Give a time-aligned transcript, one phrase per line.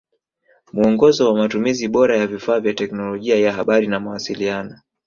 [0.73, 4.79] Muongozo wa Matumizi bora ya vifaa vya teknolojia ya habari na mawasiliano